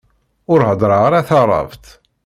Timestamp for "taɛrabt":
1.27-1.85